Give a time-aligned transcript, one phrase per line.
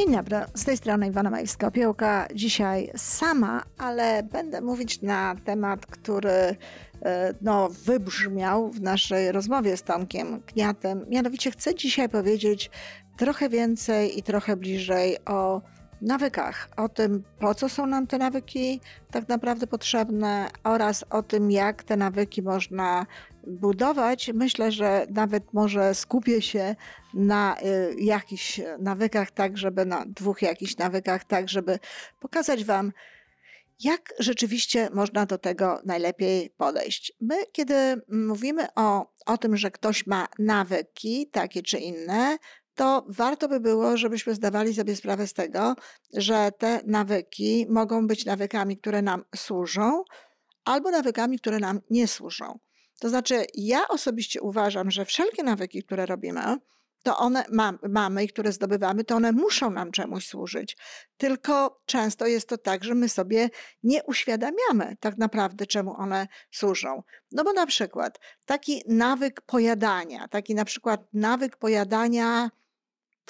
[0.00, 2.26] Dzień dobry, z tej strony Iwana Majewska-Opiełka.
[2.34, 6.56] Dzisiaj sama, ale będę mówić na temat, który e,
[7.40, 11.06] no, wybrzmiał w naszej rozmowie z Tomkiem Kniatem.
[11.08, 12.70] Mianowicie chcę dzisiaj powiedzieć
[13.16, 15.62] trochę więcej i trochę bliżej o
[16.02, 21.50] nawykach, o tym, po co są nam te nawyki tak naprawdę potrzebne oraz o tym,
[21.50, 23.06] jak te nawyki można
[23.46, 24.30] budować.
[24.34, 26.76] Myślę, że nawet może skupię się
[27.14, 31.78] na y, jakichś nawykach, tak żeby na dwóch jakichś nawykach, tak żeby
[32.20, 32.92] pokazać Wam,
[33.84, 37.12] jak rzeczywiście można do tego najlepiej podejść.
[37.20, 37.74] My, kiedy
[38.08, 42.36] mówimy o, o tym, że ktoś ma nawyki takie czy inne,
[42.80, 45.74] to warto by było, żebyśmy zdawali sobie sprawę z tego,
[46.14, 50.04] że te nawyki mogą być nawykami, które nam służą,
[50.64, 52.58] albo nawykami, które nam nie służą.
[53.00, 56.56] To znaczy, ja osobiście uważam, że wszelkie nawyki, które robimy,
[57.02, 60.76] to one ma, mamy i które zdobywamy, to one muszą nam czemuś służyć.
[61.16, 63.50] Tylko często jest to tak, że my sobie
[63.82, 67.02] nie uświadamiamy tak naprawdę, czemu one służą.
[67.32, 72.50] No bo na przykład taki nawyk pojadania, taki na przykład nawyk pojadania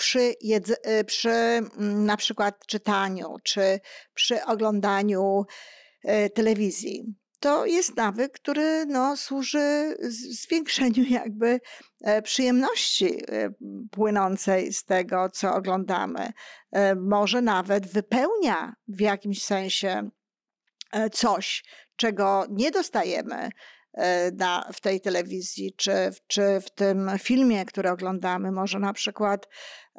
[0.01, 3.81] przy, jedz- y, przy mm, na przykład czytaniu, czy
[4.15, 5.45] przy oglądaniu
[6.05, 7.15] y, telewizji.
[7.41, 9.97] To jest nawyk, który no, służy
[10.31, 11.61] zwiększeniu jakby
[12.05, 13.51] e, przyjemności e,
[13.91, 16.33] płynącej z tego, co oglądamy.
[16.73, 20.11] E, może nawet wypełnia w jakimś sensie
[21.13, 21.65] coś,
[21.97, 23.51] czego nie dostajemy E,
[24.33, 28.53] na, w tej telewizji, czy, czy w tym filmie, który oglądamy.
[28.53, 29.49] Może na przykład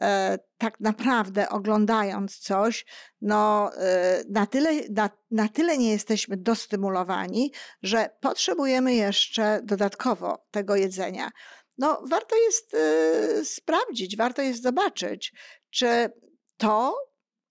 [0.02, 2.86] e, tak naprawdę oglądając coś,
[3.22, 7.52] no, e, na, tyle, na, na tyle nie jesteśmy dostymulowani,
[7.84, 11.32] że potrzebujemy jeszcze dodatkowo tego jedzenia.
[11.78, 15.34] No, warto jest y, sprawdzić, warto jest zobaczyć,
[15.70, 16.12] czy
[16.58, 16.96] to,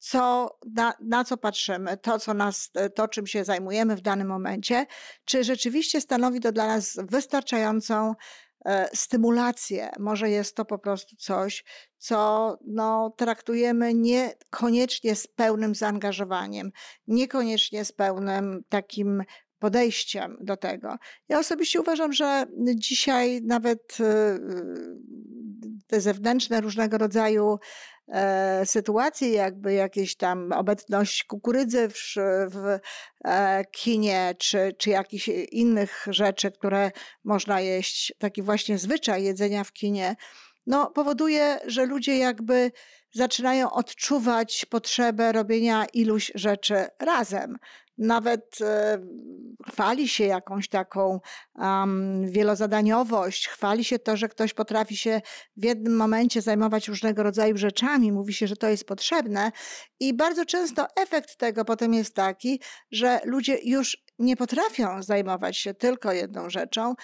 [0.00, 4.86] co, na, na, co patrzymy, to, co nas, to, czym się zajmujemy w danym momencie,
[5.24, 8.14] czy rzeczywiście stanowi to dla nas wystarczającą
[8.64, 9.90] e, stymulację.
[9.98, 11.64] Może jest to po prostu coś,
[11.98, 16.72] co no, traktujemy niekoniecznie z pełnym zaangażowaniem,
[17.06, 19.22] niekoniecznie z pełnym takim
[19.58, 20.96] podejściem do tego.
[21.28, 24.38] Ja osobiście uważam, że dzisiaj nawet e,
[25.86, 27.58] te zewnętrzne różnego rodzaju
[28.10, 32.14] e, sytuacje, jakby jakieś tam obecność kukurydzy w,
[32.50, 32.78] w
[33.24, 36.90] e, kinie, czy, czy jakichś innych rzeczy, które
[37.24, 40.16] można jeść, taki właśnie zwyczaj jedzenia w kinie,
[40.70, 42.72] no, powoduje, że ludzie jakby
[43.12, 47.56] zaczynają odczuwać potrzebę robienia iluś rzeczy razem.
[47.98, 48.98] Nawet e,
[49.68, 51.20] chwali się jakąś taką
[51.54, 55.20] um, wielozadaniowość, chwali się to, że ktoś potrafi się
[55.56, 59.52] w jednym momencie zajmować różnego rodzaju rzeczami, mówi się, że to jest potrzebne.
[60.00, 62.60] I bardzo często efekt tego potem jest taki,
[62.90, 66.94] że ludzie już nie potrafią zajmować się tylko jedną rzeczą,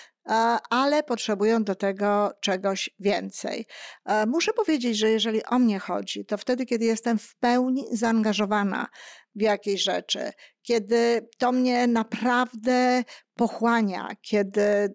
[0.71, 3.67] ale potrzebują do tego czegoś więcej.
[4.05, 8.87] E, muszę powiedzieć, że jeżeli o mnie chodzi, to wtedy, kiedy jestem w pełni zaangażowana
[9.35, 10.33] w jakieś rzeczy,
[10.63, 13.05] kiedy to mnie naprawdę
[13.35, 14.93] pochłania, kiedy e,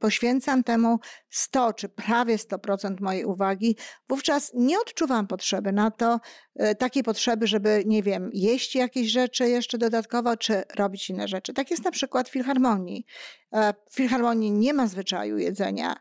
[0.00, 0.98] poświęcam temu
[1.30, 3.76] 100 czy prawie 100% mojej uwagi,
[4.08, 6.20] wówczas nie odczuwam potrzeby na to,
[6.56, 11.54] e, takiej potrzeby, żeby, nie wiem, jeść jakieś rzeczy jeszcze dodatkowo, czy robić inne rzeczy.
[11.54, 13.06] Tak jest na przykład w filharmonii.
[13.54, 15.96] E, w filharmonii nie ma zwyczaju jedzenia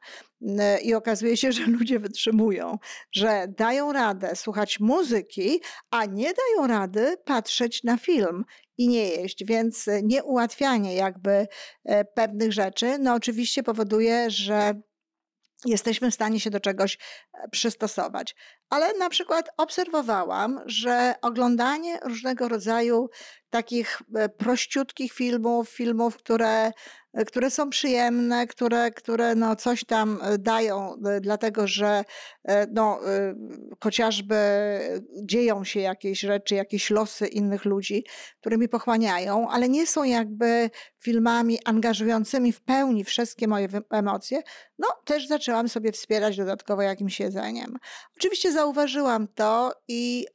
[0.84, 2.78] i okazuje się, że ludzie wytrzymują,
[3.12, 8.46] że dają radę słuchać muzyki, a nie dają rady patrzeć na film
[8.78, 11.48] i nie jeść, więc nieułatwianie jakby
[11.86, 14.82] e, pewnych rzeczy, no oczywiście powoduje, że
[15.66, 16.98] jesteśmy w stanie się do czegoś
[17.34, 18.36] e, przystosować.
[18.70, 23.10] Ale na przykład obserwowałam, że oglądanie różnego rodzaju
[23.58, 24.02] takich
[24.38, 26.72] prościutkich filmów, filmów, które
[27.26, 32.04] które są przyjemne, które, które no coś tam e, dają, e, dlatego że
[32.48, 33.00] e, no,
[33.84, 34.38] chociażby
[35.24, 38.06] dzieją się jakieś rzeczy, jakieś losy innych ludzi,
[38.40, 40.70] które mi pochłaniają, ale nie są jakby
[41.00, 44.42] filmami angażującymi w pełni wszystkie moje emocje,
[44.80, 47.78] no też zaczęłam sobie wspierać dodatkowo jakimś jedzeniem.
[48.18, 50.26] Oczywiście zauważyłam to i,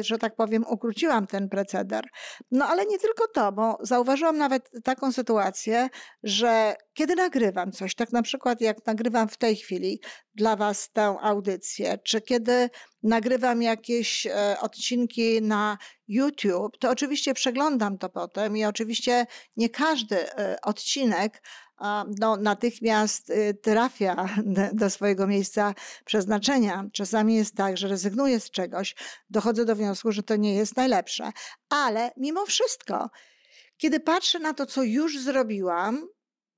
[0.00, 2.04] że tak powiem, ukróciłam ten proceder.
[2.50, 5.88] No ale nie tylko to, bo zauważyłam nawet taką sytuację,
[6.22, 10.00] że kiedy nagrywam coś, tak na przykład jak nagrywam w tej chwili
[10.34, 12.70] dla Was tę audycję, czy kiedy
[13.02, 15.78] nagrywam jakieś e, odcinki na
[16.08, 19.26] YouTube, to oczywiście przeglądam to potem i oczywiście
[19.56, 21.42] nie każdy e, odcinek
[22.18, 24.28] no, natychmiast y, trafia
[24.72, 25.74] do swojego miejsca
[26.04, 26.84] przeznaczenia.
[26.92, 28.94] Czasami jest tak, że rezygnuję z czegoś,
[29.30, 31.32] dochodzę do wniosku, że to nie jest najlepsze,
[31.68, 33.10] ale mimo wszystko,
[33.76, 36.08] kiedy patrzę na to, co już zrobiłam,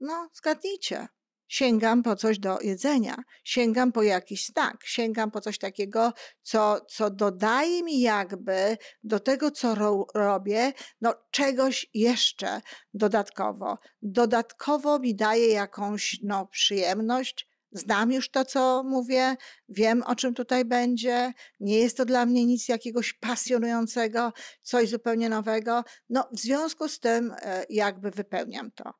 [0.01, 1.09] no zgadnijcie,
[1.53, 6.13] sięgam po coś do jedzenia, sięgam po jakiś stak, sięgam po coś takiego,
[6.43, 12.61] co, co dodaje mi jakby do tego, co ro, robię, no czegoś jeszcze
[12.95, 13.79] dodatkowo.
[14.03, 19.37] Dodatkowo mi daje jakąś no, przyjemność, Znam już to, co mówię,
[19.69, 21.33] wiem, o czym tutaj będzie.
[21.61, 24.33] Nie jest to dla mnie nic jakiegoś pasjonującego,
[24.63, 25.85] coś zupełnie nowego.
[26.11, 28.95] No, w związku z tym, e, jakby wypełniam to.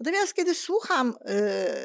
[0.00, 1.14] Natomiast kiedy słucham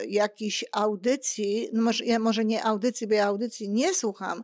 [0.05, 4.43] y, audycji, no może, ja może nie audycji, bo ja audycji nie słucham,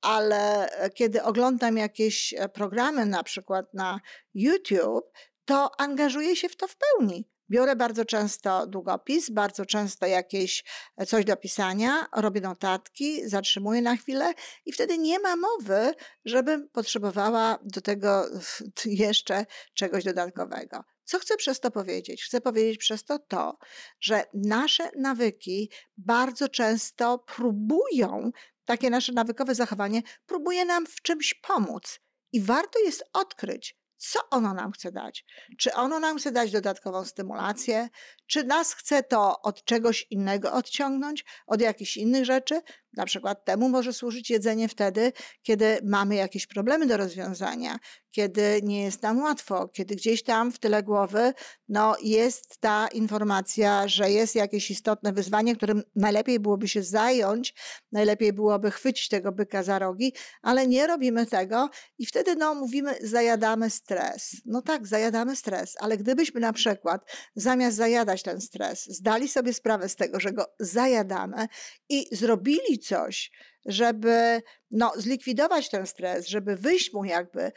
[0.00, 4.00] ale kiedy oglądam jakieś e, programy, na przykład na
[4.34, 5.12] YouTube,
[5.44, 7.28] to angażuję się w to w pełni.
[7.50, 10.64] Biorę bardzo często długopis, bardzo często jakieś
[10.96, 14.32] e, coś do pisania, robię notatki, zatrzymuję na chwilę
[14.66, 18.24] i wtedy nie ma mowy, żebym potrzebowała do tego
[18.84, 20.84] jeszcze czegoś dodatkowego.
[21.06, 22.24] Co chcę przez to powiedzieć?
[22.24, 23.58] Chcę powiedzieć przez to to,
[24.00, 28.30] że nasze nawyki bardzo często próbują,
[28.64, 32.00] takie nasze nawykowe zachowanie, próbuje nam w czymś pomóc.
[32.32, 35.24] I warto jest odkryć, co ono nam chce dać.
[35.58, 37.88] Czy ono nam chce dać dodatkową stymulację,
[38.26, 42.60] czy nas chce to od czegoś innego odciągnąć, od jakichś innych rzeczy.
[42.96, 45.12] Na przykład temu może służyć jedzenie wtedy,
[45.42, 47.78] kiedy mamy jakieś problemy do rozwiązania,
[48.10, 51.32] kiedy nie jest nam łatwo, kiedy gdzieś tam w tyle głowy
[51.68, 57.54] no, jest ta informacja, że jest jakieś istotne wyzwanie, którym najlepiej byłoby się zająć,
[57.92, 60.12] najlepiej byłoby chwycić tego byka za rogi,
[60.42, 64.36] ale nie robimy tego i wtedy no, mówimy, zajadamy stres.
[64.46, 69.88] No tak, zajadamy stres, ale gdybyśmy na przykład zamiast zajadać ten stres, zdali sobie sprawę
[69.88, 71.46] z tego, że go zajadamy
[71.88, 73.30] i zrobili coś,
[73.66, 77.52] żeby no, zlikwidować ten stres, żeby wyjść mu jakby e,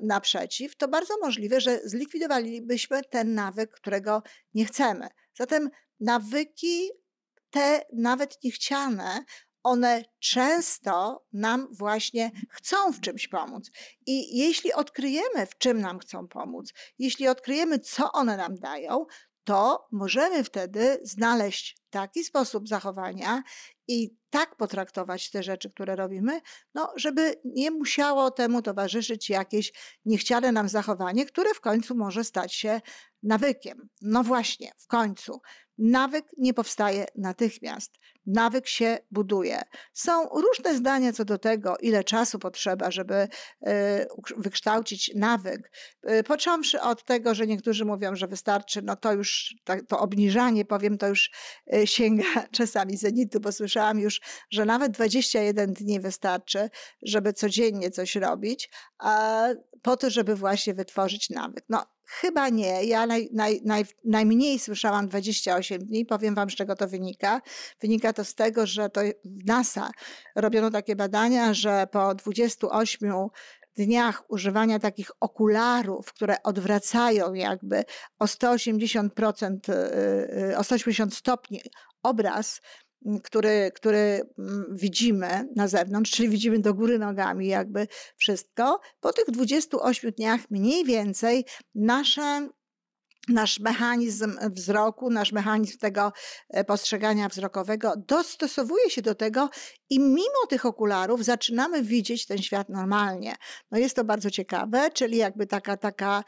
[0.00, 4.22] naprzeciw, to bardzo możliwe, że zlikwidowalibyśmy ten nawyk, którego
[4.54, 5.08] nie chcemy.
[5.34, 5.70] Zatem
[6.00, 6.90] nawyki
[7.50, 9.24] te nawet niechciane,
[9.62, 13.70] one często nam właśnie chcą w czymś pomóc.
[14.06, 19.06] I jeśli odkryjemy, w czym nam chcą pomóc, jeśli odkryjemy, co one nam dają,
[19.44, 23.42] to możemy wtedy znaleźć taki sposób zachowania
[23.88, 26.40] i tak potraktować te rzeczy, które robimy,
[26.74, 29.72] no, żeby nie musiało temu towarzyszyć jakieś
[30.04, 32.80] niechciane nam zachowanie, które w końcu może stać się
[33.22, 33.88] nawykiem.
[34.02, 35.40] No właśnie, w końcu.
[35.80, 37.92] Nawyk nie powstaje natychmiast.
[38.26, 39.62] Nawyk się buduje.
[39.92, 43.28] Są różne zdania co do tego, ile czasu potrzeba, żeby
[43.66, 44.06] e,
[44.36, 45.72] wykształcić nawyk.
[46.02, 49.54] E, począwszy od tego, że niektórzy mówią, że wystarczy, no to już
[49.88, 51.30] to obniżanie, powiem, to już
[51.72, 52.24] e, sięga
[52.56, 56.70] czasami zenitu, bo słyszałam już, że nawet 21 dni wystarczy,
[57.02, 58.70] żeby codziennie coś robić,
[59.82, 61.64] po to, żeby właśnie wytworzyć nawyk.
[61.68, 62.84] No, Chyba nie.
[62.84, 66.06] Ja naj, naj, naj, najmniej słyszałam 28 dni.
[66.06, 67.40] Powiem Wam, z czego to wynika.
[67.80, 69.90] Wynika to z tego, że to w NASA
[70.36, 73.28] robiono takie badania, że po 28
[73.76, 77.84] dniach używania takich okularów, które odwracają jakby
[78.18, 81.60] o 180%, y, y, o 180 stopni
[82.02, 82.60] obraz,
[83.22, 84.22] który, który
[84.70, 90.84] widzimy na zewnątrz, czyli widzimy do góry nogami jakby wszystko, po tych 28 dniach mniej
[90.84, 92.48] więcej nasze
[93.28, 96.12] nasz mechanizm wzroku, nasz mechanizm tego
[96.48, 99.50] e, postrzegania wzrokowego dostosowuje się do tego
[99.90, 103.34] i mimo tych okularów zaczynamy widzieć ten świat normalnie.
[103.70, 106.24] No jest to bardzo ciekawe, czyli jakby taka, taka,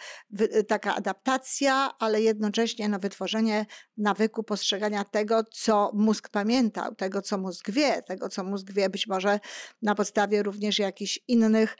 [0.68, 7.70] taka adaptacja, ale jednocześnie no wytworzenie nawyku postrzegania tego, co mózg pamiętał, tego, co mózg
[7.70, 9.40] wie, tego, co mózg wie być może
[9.82, 11.76] na podstawie również jakichś innych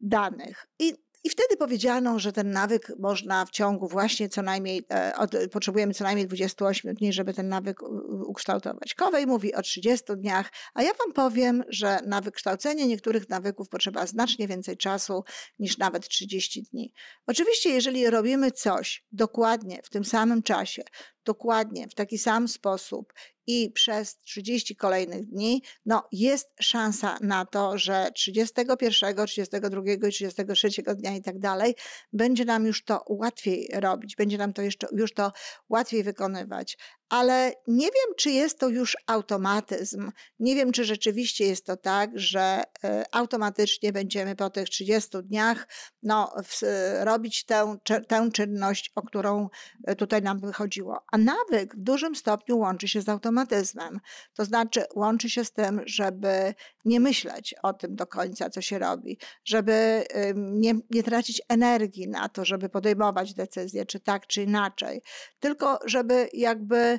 [0.00, 0.66] danych.
[0.78, 5.30] I i wtedy powiedziano, że ten nawyk można w ciągu właśnie co najmniej, e, od,
[5.52, 7.82] potrzebujemy co najmniej 28 dni, żeby ten nawyk
[8.26, 8.94] ukształtować.
[8.94, 14.06] Kowej mówi o 30 dniach, a ja Wam powiem, że na wykształcenie niektórych nawyków potrzeba
[14.06, 15.24] znacznie więcej czasu
[15.58, 16.92] niż nawet 30 dni.
[17.26, 20.82] Oczywiście, jeżeli robimy coś dokładnie w tym samym czasie,
[21.24, 23.12] dokładnie w taki sam sposób
[23.46, 30.68] i przez 30 kolejnych dni, no jest szansa na to, że 31, 32 i 33
[30.96, 31.74] dnia i tak dalej,
[32.12, 35.32] będzie nam już to łatwiej robić, będzie nam to jeszcze, już to
[35.68, 36.78] łatwiej wykonywać.
[37.14, 40.10] Ale nie wiem, czy jest to już automatyzm.
[40.38, 45.68] Nie wiem, czy rzeczywiście jest to tak, że e, automatycznie będziemy po tych 30 dniach
[46.02, 46.60] no, w,
[47.00, 47.76] robić tę,
[48.08, 49.48] tę czynność, o którą
[49.84, 51.00] e, tutaj nam wychodziło.
[51.12, 54.00] A nawyk w dużym stopniu łączy się z automatyzmem.
[54.34, 56.54] To znaczy, łączy się z tym, żeby
[56.84, 62.28] nie myśleć o tym do końca, co się robi, żeby nie, nie tracić energii na
[62.28, 65.02] to, żeby podejmować decyzje, czy tak, czy inaczej,
[65.40, 66.98] tylko żeby jakby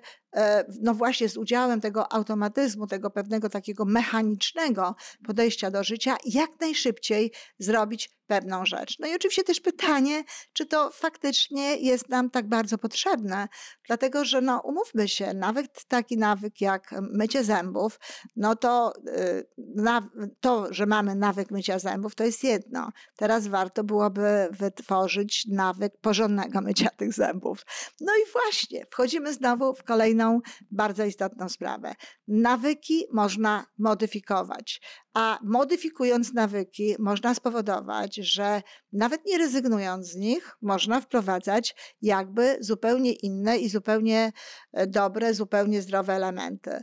[0.82, 7.32] no właśnie z udziałem tego automatyzmu, tego pewnego takiego mechanicznego podejścia do życia, jak najszybciej
[7.60, 9.00] zrobić pewną rzecz.
[9.00, 10.24] No i oczywiście też pytanie,
[10.54, 13.48] czy to faktycznie jest nam tak bardzo potrzebne,
[13.88, 18.00] dlatego że no umówmy się, nawet taki nawyk jak mycie zębów,
[18.36, 19.48] no to y,
[20.40, 22.90] to, że mamy nawyk mycia zębów, to jest jedno.
[23.16, 27.66] Teraz warto byłoby wytworzyć nawyk porządnego mycia tych zębów.
[28.02, 30.25] No i właśnie, wchodzimy znowu w kolejną
[30.72, 31.94] bardzo istotną sprawę.
[32.28, 34.82] Nawyki można modyfikować,
[35.14, 38.62] a modyfikując nawyki, można spowodować, że
[38.94, 44.32] nawet nie rezygnując z nich, można wprowadzać jakby zupełnie inne i zupełnie
[44.74, 46.82] e, dobre, zupełnie zdrowe elementy.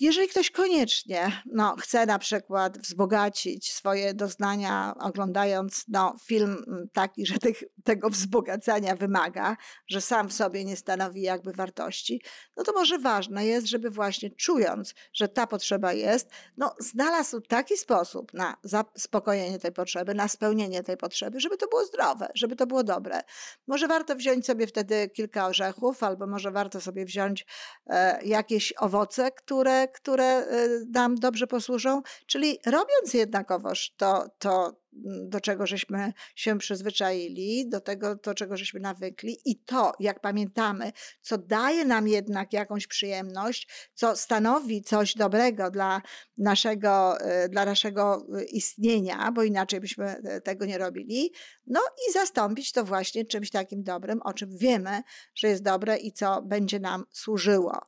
[0.00, 7.26] Jeżeli ktoś koniecznie no, chce na przykład wzbogacić swoje doznania, oglądając no, film mm, taki,
[7.26, 9.56] że tych, tego wzbogacania wymaga,
[9.88, 12.22] że sam w sobie nie stanowi jakby wartości,
[12.56, 17.76] no to może ważne jest, żeby właśnie czując, że ta potrzeba jest, no, znalazł taki
[17.76, 22.66] sposób na zaspokojenie tej potrzeby, na spełnienie tej potrzeby, żeby to było zdrowe, żeby to
[22.66, 23.20] było dobre.
[23.66, 27.46] Może warto wziąć sobie wtedy kilka orzechów, albo może warto sobie wziąć
[27.86, 34.76] e, jakieś owoce, które które y, nam dobrze posłużą, czyli robiąc jednakowoż to, to
[35.06, 40.20] mm, do czego żeśmy się przyzwyczaili, do tego, do czego żeśmy nawykli i to, jak
[40.20, 46.02] pamiętamy, co daje nam jednak jakąś przyjemność, co stanowi coś dobrego dla
[46.38, 51.32] naszego, y, dla naszego y, istnienia, bo inaczej byśmy tego nie robili,
[51.66, 55.02] no i zastąpić to właśnie czymś takim dobrym, o czym wiemy,
[55.34, 57.80] że jest dobre i co będzie nam służyło.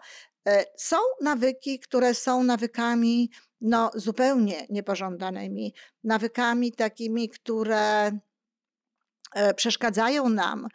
[0.49, 5.75] E, są nawyki, które są nawykami no, zupełnie niepożądanymi,
[6.05, 8.11] nawykami takimi, które
[9.35, 10.67] e, przeszkadzają nam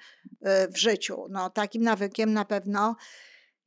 [0.42, 1.28] e, w życiu.
[1.30, 2.96] No, takim nawykiem na pewno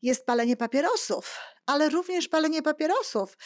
[0.03, 3.39] jest palenie papierosów, ale również palenie papierosów,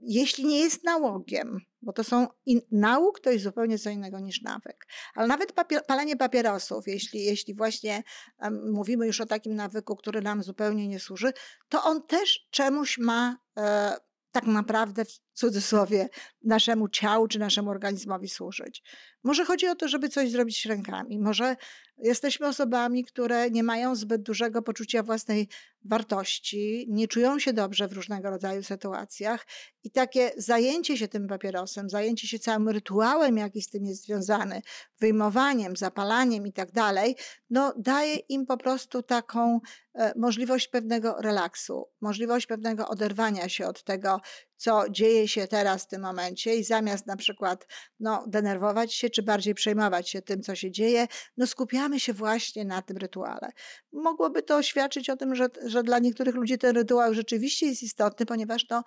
[0.00, 4.42] jeśli nie jest nałogiem, bo to są in, nauk to jest zupełnie co innego niż
[4.42, 4.86] nawyk.
[5.14, 8.02] Ale nawet papier, palenie papierosów, jeśli, jeśli właśnie
[8.38, 11.32] um, mówimy już o takim nawyku, który nam zupełnie nie służy,
[11.68, 13.96] to on też czemuś ma e,
[14.32, 16.08] tak naprawdę w cudzysłowie
[16.44, 18.82] naszemu ciału czy naszemu organizmowi służyć.
[19.24, 21.18] Może chodzi o to, żeby coś zrobić rękami.
[21.18, 21.56] Może
[21.98, 25.48] jesteśmy osobami, które nie mają zbyt dużego poczucia własnej
[25.84, 29.46] wartości, nie czują się dobrze w różnego rodzaju sytuacjach
[29.84, 34.62] i takie zajęcie się tym papierosem, zajęcie się całym rytuałem, jaki z tym jest związany,
[35.00, 37.16] wyjmowaniem, zapalaniem i tak dalej,
[37.50, 39.60] no daje im po prostu taką
[39.94, 44.20] e, możliwość pewnego relaksu, możliwość pewnego oderwania się od tego,
[44.62, 47.66] co dzieje się teraz w tym momencie i zamiast na przykład
[48.00, 52.64] no, denerwować się, czy bardziej przejmować się tym, co się dzieje, no skupiamy się właśnie
[52.64, 53.52] na tym rytuale.
[53.92, 58.26] Mogłoby to świadczyć o tym, że, że dla niektórych ludzi ten rytuał rzeczywiście jest istotny,
[58.26, 58.82] ponieważ no,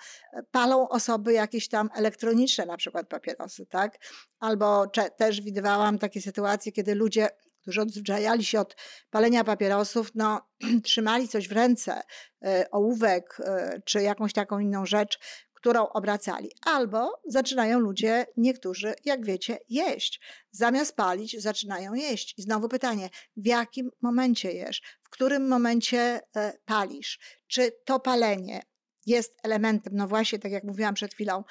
[0.51, 3.97] palą osoby jakieś tam elektroniczne, na przykład papierosy, tak?
[4.39, 4.87] Albo
[5.17, 7.29] też widywałam takie sytuacje, kiedy ludzie
[7.65, 8.75] którzy odzwyczajali się od
[9.09, 10.41] palenia papierosów, no,
[10.83, 12.01] trzymali coś w ręce,
[12.45, 15.19] e, ołówek e, czy jakąś taką inną rzecz,
[15.65, 16.51] którą obracali.
[16.61, 20.21] Albo zaczynają ludzie, niektórzy, jak wiecie, jeść.
[20.51, 22.33] Zamiast palić, zaczynają jeść.
[22.37, 24.81] I znowu pytanie, w jakim momencie jesz?
[25.03, 27.19] W którym momencie e, palisz?
[27.47, 28.61] Czy to palenie
[29.05, 31.43] jest elementem, no właśnie, tak jak mówiłam przed chwilą,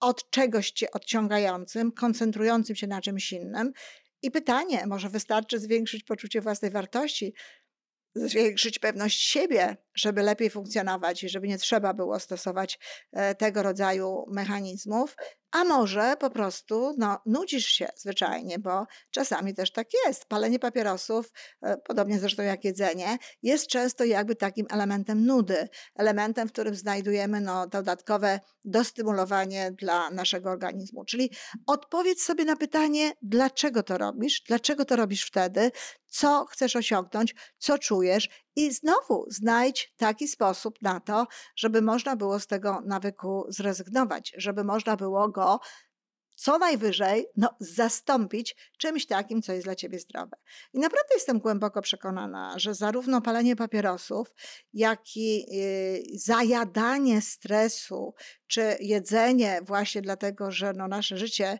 [0.00, 3.72] od czegoś cię odciągającym, koncentrującym się na czymś innym?
[4.22, 7.34] I pytanie, może wystarczy zwiększyć poczucie własnej wartości,
[8.18, 12.78] zwiększyć pewność siebie, żeby lepiej funkcjonować i żeby nie trzeba było stosować
[13.12, 15.16] e, tego rodzaju mechanizmów,
[15.50, 20.24] a może po prostu no, nudzisz się zwyczajnie, bo czasami też tak jest.
[20.24, 21.32] Palenie papierosów,
[21.62, 27.40] e, podobnie zresztą jak jedzenie, jest często jakby takim elementem nudy, elementem, w którym znajdujemy
[27.40, 31.04] no, dodatkowe dostymulowanie dla naszego organizmu.
[31.04, 31.30] Czyli
[31.66, 35.70] odpowiedz sobie na pytanie, dlaczego to robisz, dlaczego to robisz wtedy,
[36.18, 42.40] co chcesz osiągnąć, co czujesz i znowu znajdź taki sposób na to, żeby można było
[42.40, 45.60] z tego nawyku zrezygnować, żeby można było go
[46.36, 50.36] co najwyżej no, zastąpić czymś takim, co jest dla ciebie zdrowe.
[50.72, 54.28] I naprawdę jestem głęboko przekonana, że zarówno palenie papierosów,
[54.72, 58.14] jak i y, zajadanie stresu,
[58.48, 61.58] czy jedzenie właśnie dlatego, że no, nasze życie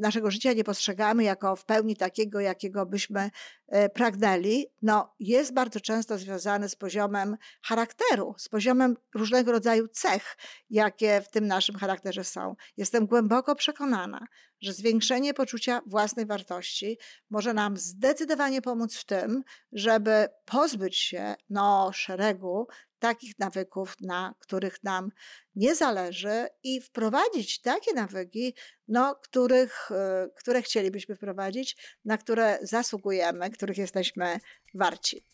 [0.00, 3.30] naszego życia nie postrzegamy jako w pełni takiego, jakiego byśmy
[3.68, 10.36] e, pragnęli, no, jest bardzo często związany z poziomem charakteru, z poziomem różnego rodzaju cech,
[10.70, 12.54] jakie w tym naszym charakterze są.
[12.76, 14.26] Jestem głęboko przekonana,
[14.60, 16.98] że zwiększenie poczucia własnej wartości
[17.30, 19.42] może nam zdecydowanie pomóc w tym,
[19.72, 22.66] żeby pozbyć się no, szeregu
[23.00, 25.10] takich nawyków, na których nam
[25.54, 28.54] nie zależy i wprowadzić takie nawyki,
[28.88, 34.40] no, których, e, które chcielibyśmy wprowadzić, na które zasługujemy, których jesteśmy
[34.74, 35.24] warci.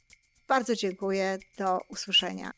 [0.49, 1.39] Bardzo dziękuję.
[1.59, 2.53] Do usłyszenia.